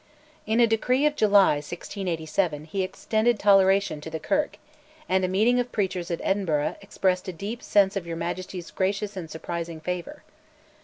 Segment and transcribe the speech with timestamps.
[0.47, 4.57] In a decree of July 1687 he extended toleration to the Kirk,
[5.07, 9.15] and a meeting of preachers at Edinburgh expressed "a deep sense of your Majesty's gracious
[9.15, 10.23] and surprising favour."